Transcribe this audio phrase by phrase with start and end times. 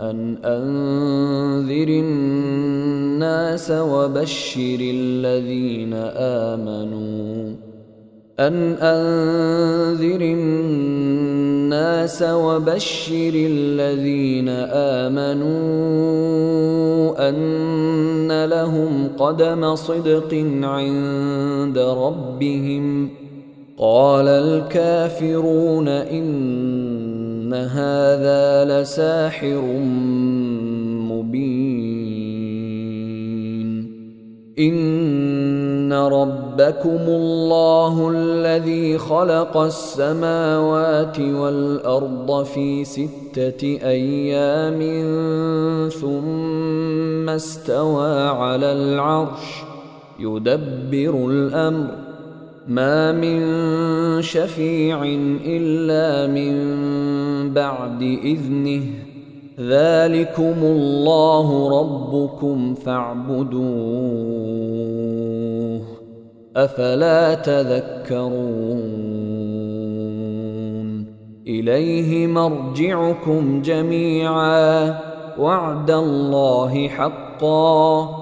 [0.00, 7.54] أن أنذر الناس وبشر الذين آمنوا.
[8.40, 15.52] أن أنذر الناس وبشر الذين آمنوا.
[17.28, 23.08] أن لهم قدم صدق عند ربهم.
[23.78, 27.01] قال الكافرون إن
[27.52, 29.60] ان هذا لساحر
[31.12, 31.92] مبين
[34.58, 44.80] ان ربكم الله الذي خلق السماوات والارض في سته أيام
[45.88, 49.64] ثم استوى على العرش
[50.20, 52.11] يدبر الامر
[52.68, 53.42] ما من
[54.22, 55.02] شفيع
[55.46, 56.54] الا من
[57.54, 58.82] بعد اذنه
[59.60, 64.22] ذلكم الله ربكم فاعبدوه
[66.56, 68.32] افلا تذكرون
[71.46, 74.98] اليه مرجعكم جميعا
[75.38, 78.21] وعد الله حقا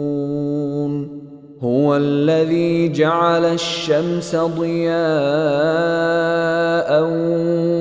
[1.63, 5.01] هو الذي جعل الشمس ضياء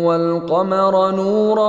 [0.04, 1.68] والقمر نورا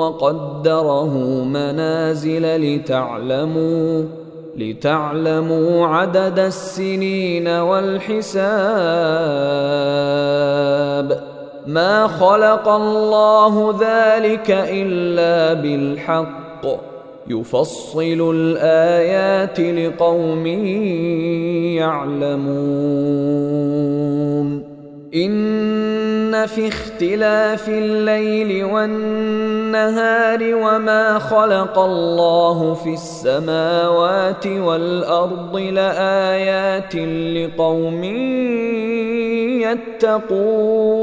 [0.00, 1.14] وقدره
[1.44, 4.04] منازل لتعلموا
[4.56, 8.32] لتعلموا عدد السنين والحساب
[11.66, 16.66] ما خلق الله ذلك إلا بالحق
[17.28, 20.46] يفصل الآيات لقوم
[21.76, 23.42] يعلمون.
[25.14, 36.96] إن في اختلاف الليل والنهار وما خلق الله في السماوات والأرض لآيات
[37.36, 38.04] لقوم
[39.62, 41.02] يتقون.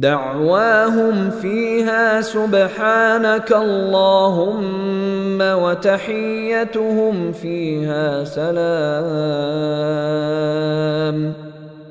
[0.00, 8.58] دعواهم فيها سبحانك اللهم وتحيتهم فيها سلام.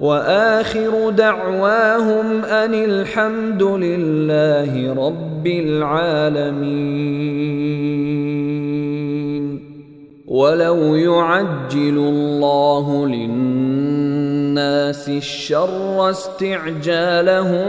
[0.02, 6.88] وآخر دعواهم أن الحمد لله رب العالمين.
[10.28, 13.87] ولو يعجل الله للناس
[14.58, 17.68] الشر استعجالهم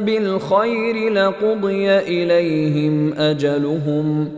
[0.00, 4.28] بالخير لقضي إليهم أجلهم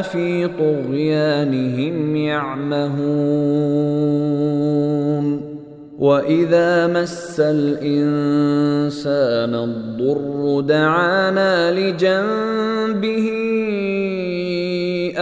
[0.03, 3.75] في طغيانهم يعمهون
[5.99, 8.85] وإذا مس الإنسان
[9.55, 13.44] الضر دعانا لجنبه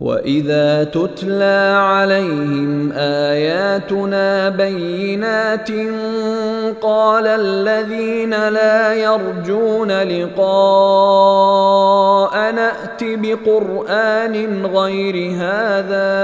[0.00, 5.70] واذا تتلى عليهم اياتنا بينات
[6.82, 11.14] قال الذين لا يرجون لقاء
[12.52, 16.14] نات بقران غير هذا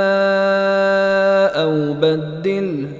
[1.62, 2.99] أو بدله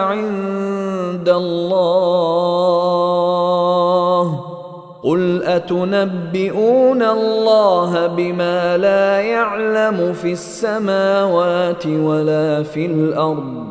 [0.01, 2.31] عند الله.
[5.03, 13.70] قل أتنبئون الله بما لا يعلم في السماوات ولا في الأرض؟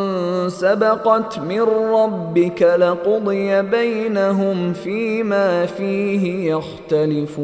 [0.49, 1.61] سبقت من
[1.93, 7.41] ربك لقضي بينهم فيما فيه يختلفون.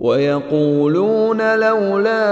[0.00, 2.26] ويقولون لولا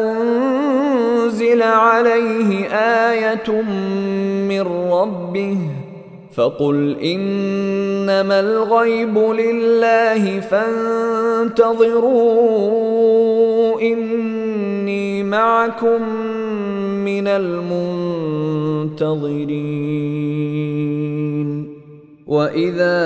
[0.00, 2.66] أنزل عليه
[3.10, 3.62] آية
[4.48, 4.60] من
[4.92, 5.58] ربه
[6.36, 11.90] فقل إنما الغيب لله فانتظروا
[13.80, 16.02] إني معكم
[17.04, 18.04] من المنتظرين.
[22.26, 22.98] وإذا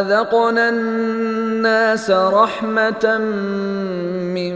[0.00, 3.18] أذقنا الناس رحمة
[4.34, 4.54] من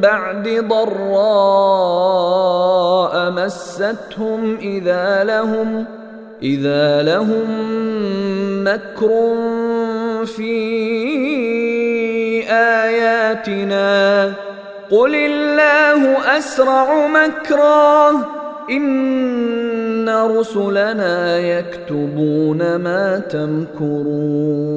[0.00, 1.96] بعد ضراء
[3.30, 5.84] مستهم إذا لهم
[6.42, 7.46] إذا لهم
[8.64, 9.34] مكر
[10.26, 10.56] في
[12.50, 14.32] آياتنا
[14.90, 18.10] قل الله أسرع مكرا
[18.70, 24.76] إن رسلنا يكتبون ما تمكرون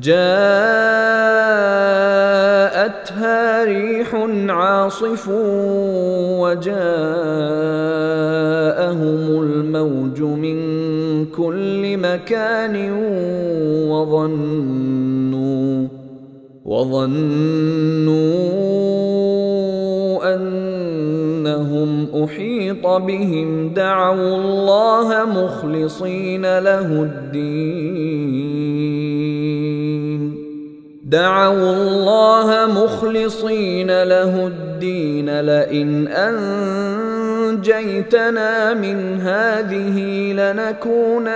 [0.00, 0.24] جاءتها
[3.64, 4.14] ريح
[4.48, 5.28] عاصف
[6.40, 6.82] وجاءهم
[9.42, 10.56] الموج من
[11.26, 12.92] كل مكان
[13.90, 15.88] وظنوا
[16.64, 17.32] وظنوا
[20.34, 28.52] أنهم أحيط بهم دعوا الله مخلصين له الدين
[31.12, 36.08] دعوا الله مخلصين له الدين لئن
[37.52, 39.98] أنجيتنا من هذه
[40.32, 41.34] لنكونن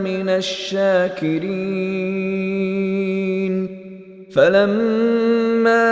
[0.00, 1.48] من الشاكرين.
[4.34, 5.88] فلما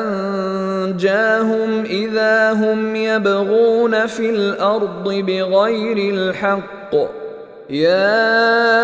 [0.00, 6.94] أنجاهم إذا هم يبغون في الأرض بغير الحق
[7.70, 8.83] يا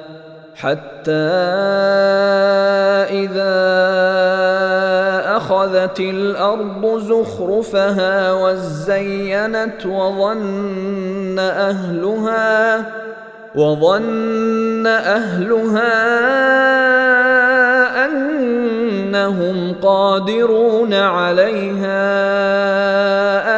[0.55, 1.11] حتى
[3.09, 3.61] إذا
[5.37, 12.85] أخذت الأرض زخرفها وزينت وظن أهلها
[13.55, 15.91] وظن أهلها
[18.05, 21.99] أنهم قادرون عليها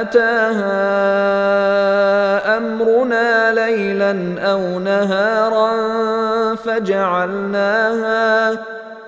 [0.02, 1.83] أتاها
[2.58, 5.72] أمرنا ليلا أو نهارا
[6.56, 8.60] فجعلناها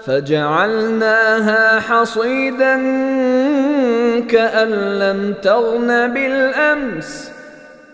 [0.05, 2.75] فجعلناها حصيدا
[4.29, 7.31] كأن لم تغن بالأمس.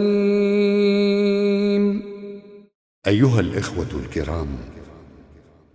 [3.07, 4.47] أيها الإخوة الكرام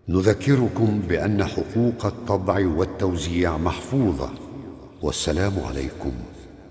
[0.08, 4.30] نذكركم بأن حقوق الطبع والتوزيع محفوظة
[5.02, 6.12] والسلام عليكم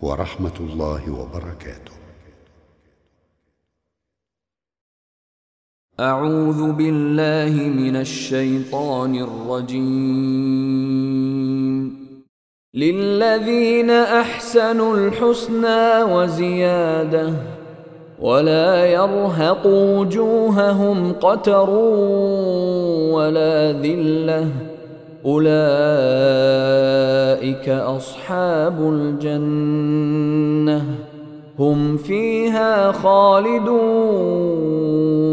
[0.02, 1.93] ورحمة الله وبركاته.
[6.00, 9.84] أعوذ بالله من الشيطان الرجيم.
[12.74, 17.34] للذين أحسنوا الحسنى وزيادة
[18.22, 21.70] ولا يرهق وجوههم قتر
[23.14, 24.48] ولا ذلة.
[25.26, 25.60] أولئك
[27.70, 30.86] أصحاب الجنة.
[31.60, 35.33] هم فيها خالدون.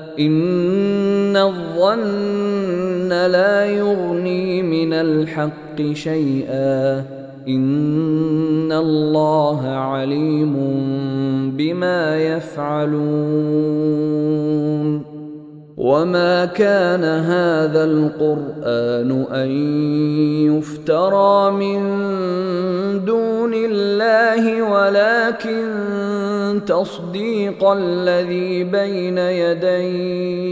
[0.25, 7.05] إن الظن لا يغني من الحق شيئا.
[7.47, 10.53] إن الله عليم
[11.57, 13.11] بما يفعلون.
[15.81, 19.49] وما كان هذا القران ان
[20.45, 21.81] يفترى من
[23.05, 25.61] دون الله ولكن
[26.67, 30.51] تصديق الذي بين يديه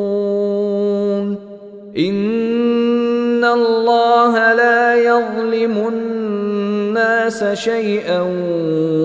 [1.97, 8.21] ان الله لا يظلم الناس شيئا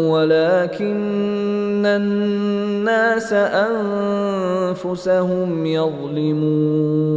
[0.06, 3.32] ولكن الناس
[4.72, 7.16] انفسهم يظلمون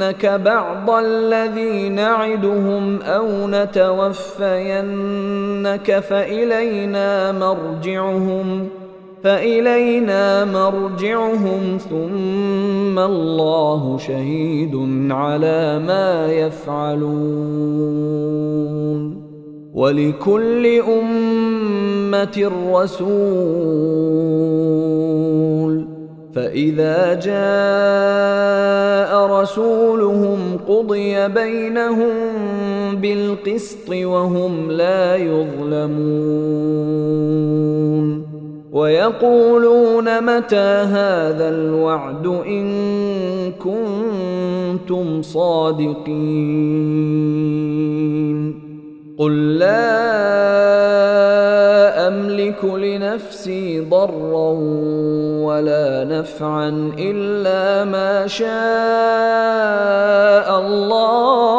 [0.00, 3.98] نرينك بعض الذي نعدهم أو نتوفينك
[6.00, 8.68] فالينا مرجعهم
[9.22, 14.76] فإلينا مرجعهم ثم الله شهيد
[15.10, 17.50] على ما يفعلون
[19.74, 24.00] ولكل أمة رسول
[26.34, 27.40] فإذا جاء
[29.40, 32.14] رسولهم قضي بينهم
[32.94, 36.50] بالقسط وهم لا يظلمون.
[38.72, 40.56] ويقولون متى
[40.94, 42.66] هذا الوعد إن
[43.52, 46.80] كنتم صادقين؟
[49.18, 49.90] قل لا
[52.08, 54.50] أملك لنفسي ضرا
[55.50, 58.48] ولا نفعا إلا ما شاء
[60.60, 61.50] الله.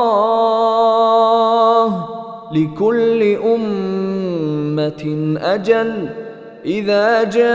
[2.52, 5.04] لكل أمة
[5.42, 6.10] أجل.
[6.66, 7.52] إذا جاء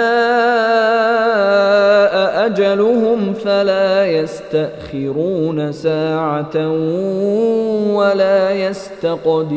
[2.46, 6.68] أجلهم فلا يستأخرون ساعة
[7.94, 9.56] ولا يستقدمون.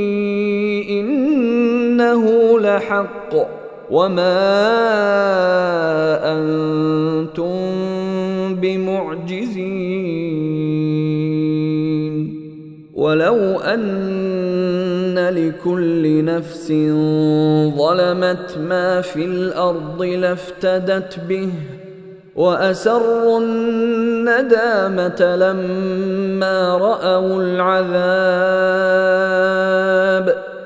[2.11, 3.33] إنه لحق
[3.91, 4.39] وما
[6.33, 7.55] أنتم
[8.55, 10.01] بمعجزين.
[12.93, 16.67] ولو أن لكل نفس
[17.77, 21.49] ظلمت ما في الأرض لافتدت به
[22.35, 28.11] وأسروا الندامة لما رأوا العذاب.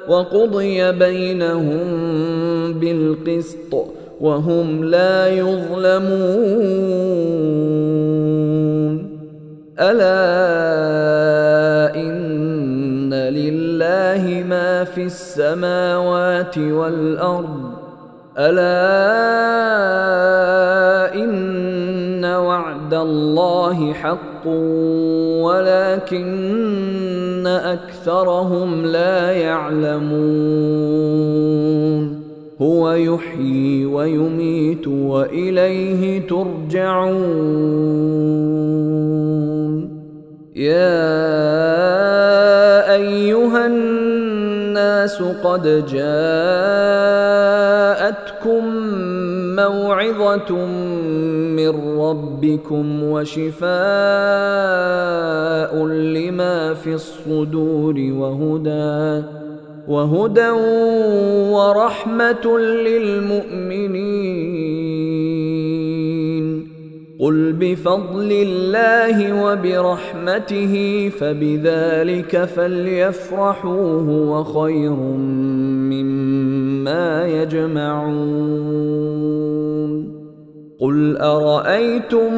[0.07, 1.83] وقضي بينهم
[2.73, 3.73] بالقسط
[4.21, 6.15] وهم لا يظلمون.
[9.79, 10.15] ألا
[11.95, 17.75] إن لله ما في السماوات والأرض.
[18.37, 18.75] ألا
[21.15, 24.47] إن وعد الله حق
[25.47, 30.65] ولكن اكثرهم لا يعلمون
[32.61, 37.65] هو يحيي ويميت واليه ترجعون
[40.55, 40.95] يا
[42.93, 46.15] ايها الناس قد جاءتكم
[49.55, 50.65] موعظة
[51.55, 53.65] من ربكم وشفاء
[55.87, 59.23] لما في الصدور وهدى
[59.87, 60.49] وهدى
[61.51, 64.25] ورحمة للمؤمنين.
[67.19, 74.95] قل بفضل الله وبرحمته فبذلك فليفرحوا هو خير
[75.89, 76.44] مما
[77.25, 78.85] يجمعون.
[80.79, 82.33] قل أرأيتم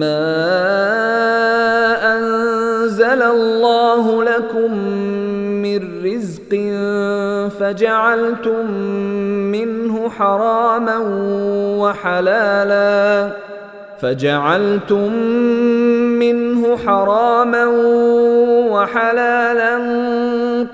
[0.00, 0.26] ما
[2.16, 4.78] أنزل الله لكم
[5.62, 6.52] من رزق
[7.58, 8.70] فجعلتم
[9.52, 10.98] منه حراما
[11.78, 13.30] وحلالا
[14.00, 15.12] فجعلتم
[16.18, 17.66] منه حراما
[18.70, 19.76] وحلالا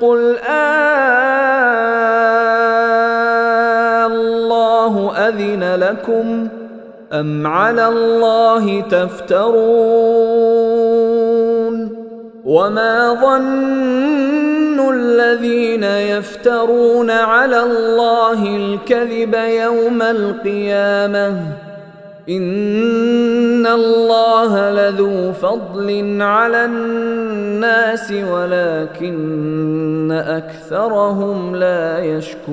[0.00, 1.12] قل آلله
[5.28, 6.48] أذن لكم
[7.12, 9.62] أم على الله تفترون
[12.44, 21.36] وما ظن الذين يفترون على الله الكذب يوم القيامة
[22.28, 32.52] ان الله لذو فضل على الناس ولكن اكثرهم لا يشكرون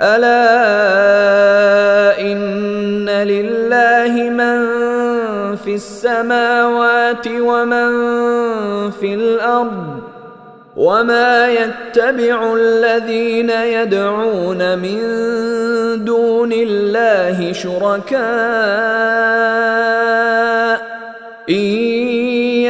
[0.00, 0.30] ألا
[2.20, 4.56] إن لله من
[5.56, 7.90] في السماوات ومن
[8.90, 10.00] في الأرض
[10.76, 14.98] وما يتبع الذين يدعون من
[16.04, 18.26] دون الله شركاء
[21.50, 21.85] إن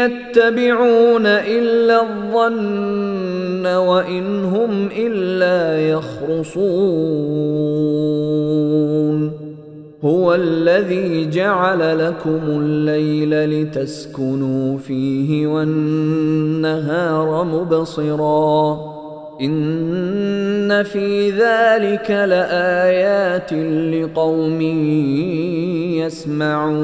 [0.06, 6.66] يتبعون إلا الظن وإن هم إلا يخرصون.
[10.04, 18.96] هو الذي جعل لكم الليل لتسكنوا فيه والنهار مبصرا.
[19.40, 23.52] إن في ذلك لآيات
[23.94, 24.60] لقوم
[26.00, 26.76] يسمعون.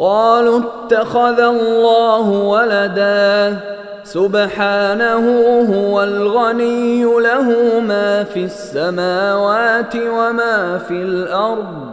[0.00, 3.56] قالوا اتخذ الله ولدا.
[4.04, 5.24] سبحانه
[5.74, 11.90] هو الغني له ما في السماوات وما في الأرض.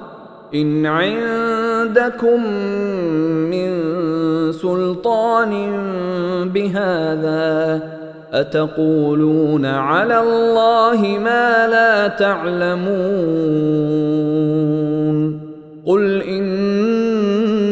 [0.56, 2.44] إن عندكم
[3.52, 3.72] من
[4.52, 5.54] سلطان
[6.54, 7.82] بهذا
[8.34, 12.88] أتقولون على الله ما لا تعلمون.
[15.86, 17.17] قل إن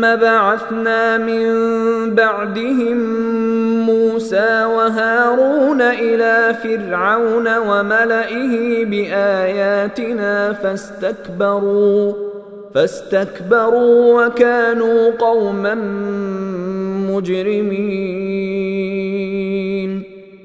[0.00, 1.44] بعثنا من
[2.14, 2.98] بعدهم
[3.86, 12.12] موسى وهارون إلى فرعون وملئه بآياتنا فاستكبروا
[12.74, 15.74] فاستكبروا وكانوا قوما
[17.10, 19.09] مجرمين.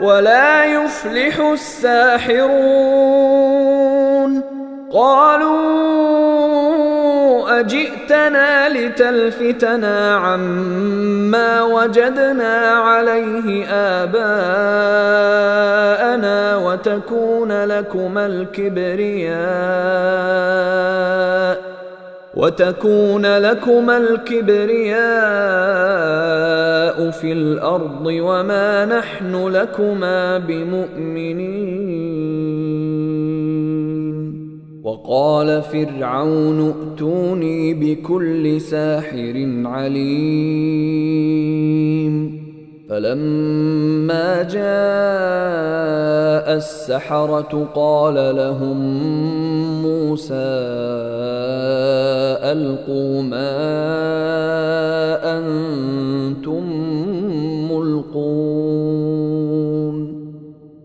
[0.00, 2.94] ولا يفلح الساحرون.
[4.92, 5.64] قالوا
[7.60, 14.26] أجئتنا لتلفتنا عما وجدنا عليه آباءنا
[16.56, 19.34] وتكون لكما الكبرياء.
[22.36, 25.04] وتكون لكما الكبرياء
[27.10, 32.04] في الأرض وما نحن لكما بمؤمنين.
[34.84, 41.24] وقال فرعون ائتوني بكل ساحر عليم.
[42.88, 44.64] فلما جاء
[46.56, 48.78] السحرة قال لهم
[49.82, 50.34] موسى
[52.52, 53.54] ألقوا ما
[55.38, 56.64] أنتم
[57.72, 59.14] ملقون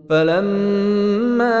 [0.08, 1.60] فلما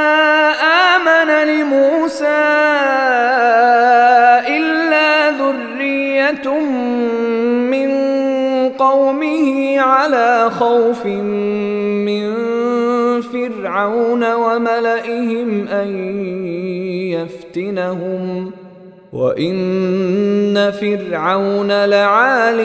[1.45, 2.41] لموسى
[4.47, 6.59] إلا ذرية
[7.71, 7.91] من
[8.69, 12.31] قومه على خوف من
[13.21, 15.89] فرعون وملئهم أن
[17.11, 18.51] يفتنهم
[19.13, 22.57] وإن فرعون لعال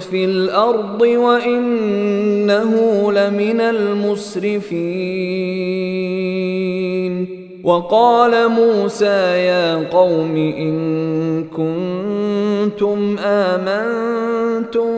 [0.00, 2.72] في الأرض وإنه
[3.12, 5.04] لمن المسرفين
[7.64, 14.90] وقال موسى يا قوم إن كنتم آمنتم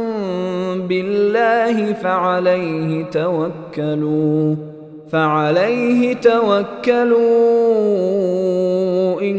[0.89, 4.55] بالله فعليه توكلوا
[5.13, 7.21] فعليه توكلوا
[9.21, 9.39] إن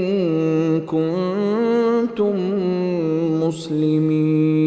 [0.82, 2.36] كنتم
[3.44, 4.67] مسلمين.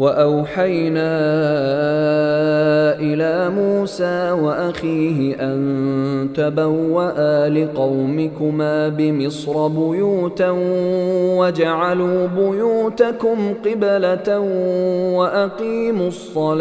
[0.00, 1.12] وأوحينا
[3.00, 10.50] إلى موسى وأخيه أن تبوأ لقومكما بمصر بيوتا
[11.38, 14.40] واجعلوا بيوتكم قبلة
[15.18, 16.60] وأقيموا الصلاة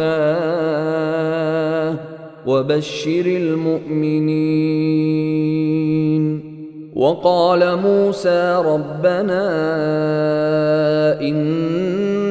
[2.45, 4.49] وبشر المؤمنين.
[6.95, 9.41] وقال موسى ربنا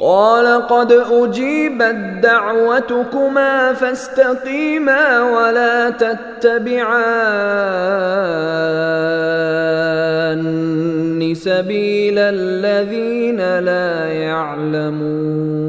[0.00, 7.38] قال قد أجيبت دعوتكما فاستقيما ولا تتبعان
[11.38, 15.68] سبيل الذين لا يعلمون.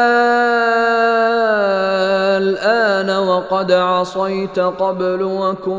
[3.61, 5.77] وقد عصيت قبل وكنت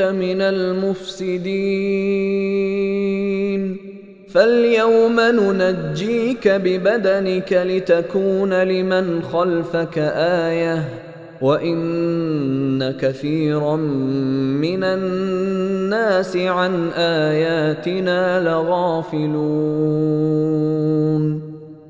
[0.00, 1.44] من المفسدين.
[4.30, 9.98] فاليوم ننجيك ببدنك لتكون لمن خلفك
[10.48, 10.88] آية
[11.40, 19.34] وإن كثيرا من الناس عن آياتنا لغافلون.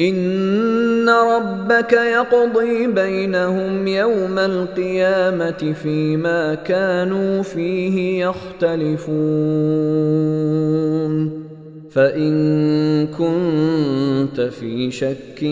[0.00, 9.10] ان ربك يقضي بينهم يوم القيامه فيما كانوا فيه يختلفون
[11.90, 15.42] فان كنت في شك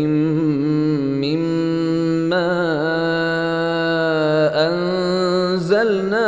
[1.20, 2.48] مما
[4.68, 6.27] انزلنا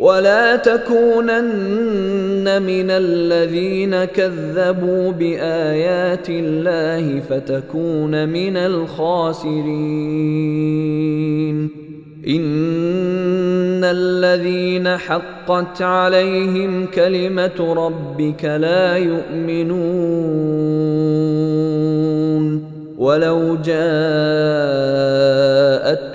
[0.00, 9.70] ولا تكونن من الذين كذبوا بآيات الله فتكون من الخاسرين.
[12.28, 19.80] إن الذين حقت عليهم كلمة ربك لا يؤمنون.
[22.98, 23.56] ولو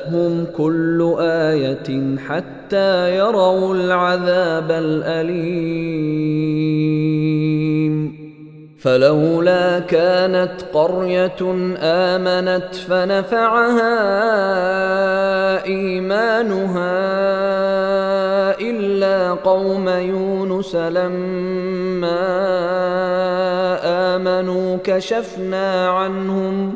[0.06, 5.96] جاءتهم كل آية حتى يروا العذاب الأليم.
[8.80, 11.42] فلولا كانت قرية
[11.80, 13.96] آمنت فنفعها
[15.66, 16.96] إيمانها
[18.62, 22.26] إلا قوم يونس لما
[24.16, 26.76] آمنوا كشفنا عنهم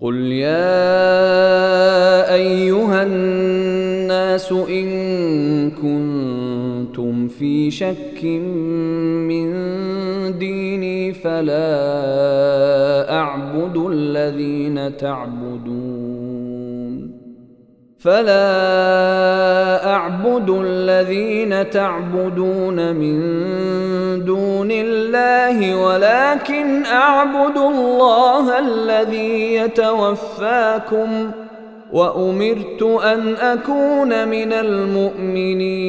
[0.00, 0.74] قل يا
[2.34, 8.24] ايها الناس ان كنتم في شك
[9.28, 9.48] من
[10.38, 11.64] ديني فلا
[13.12, 16.07] اعبد الذين تعبدون
[17.98, 23.18] فلا أعبد الذين تعبدون من
[24.24, 31.30] دون الله ولكن أعبد الله الذي يتوفاكم
[31.92, 35.88] وأمرت أن أكون من المؤمنين.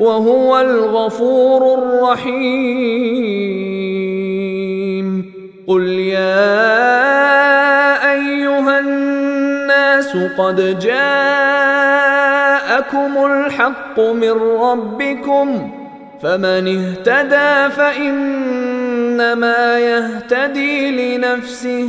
[0.00, 2.30] وهو الغفور الرحيم.
[5.66, 6.70] قل يا
[8.12, 11.80] أيها الناس قد جاءكم
[13.26, 15.70] الحق من ربكم
[16.22, 21.88] فمن اهتدى فإنما يهتدي لنفسه.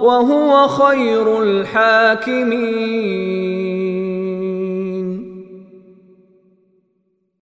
[0.00, 2.98] وهو خير الحاكمين.